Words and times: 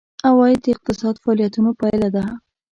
عواید 0.27 0.59
د 0.63 0.67
اقتصادي 0.75 1.19
فعالیتونو 1.23 1.69
پایله 1.79 2.09
ده. 2.15 2.23